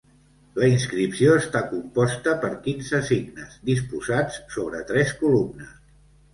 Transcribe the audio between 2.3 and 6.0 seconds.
per quinze signes, disposats sobre tres columnes.